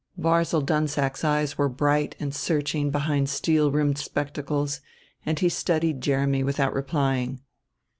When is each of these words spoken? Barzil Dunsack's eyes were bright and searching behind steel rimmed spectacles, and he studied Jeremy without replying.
Barzil 0.17 0.61
Dunsack's 0.65 1.23
eyes 1.23 1.59
were 1.59 1.69
bright 1.69 2.15
and 2.19 2.33
searching 2.33 2.89
behind 2.89 3.29
steel 3.29 3.69
rimmed 3.71 3.99
spectacles, 3.99 4.81
and 5.27 5.37
he 5.37 5.47
studied 5.47 6.01
Jeremy 6.01 6.43
without 6.43 6.73
replying. 6.73 7.41